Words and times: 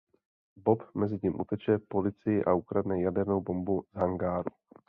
Bob 0.55 0.95
mezitím 0.95 1.39
uteče 1.41 1.77
policii 1.87 2.43
a 2.45 2.53
ukradne 2.53 3.01
jadernou 3.01 3.41
bombu 3.41 3.83
z 3.93 3.95
hangáru. 3.97 4.51